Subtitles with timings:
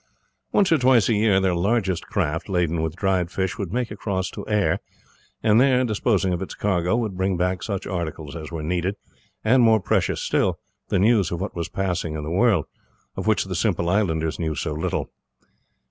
[0.51, 3.91] Once or twice in the year their largest craft, laden with dried fish, would make
[3.91, 4.79] across to Ayr,
[5.43, 8.95] and there disposing of its cargo would bring back such articles as were needed,
[9.43, 12.65] and more precious still, the news of what was passing in the world,
[13.15, 15.11] of which the simple islanders knew so little.